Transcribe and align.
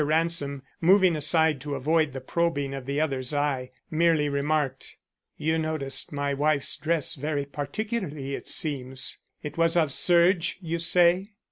Ransom, 0.03 0.63
moving 0.81 1.15
aside 1.15 1.61
to 1.61 1.75
avoid 1.75 2.11
the 2.11 2.21
probing 2.21 2.73
of 2.73 2.87
the 2.87 2.99
other's 2.99 3.35
eye, 3.35 3.69
merely 3.91 4.29
remarked: 4.29 4.97
"You 5.37 5.59
noticed 5.59 6.11
my 6.11 6.33
wife's 6.33 6.75
dress 6.75 7.13
very 7.13 7.45
particularly 7.45 8.33
it 8.33 8.49
seems. 8.49 9.19
It 9.43 9.59
was 9.59 9.77
of 9.77 9.91
serge, 9.93 10.57
you 10.59 10.79
say." 10.79 11.33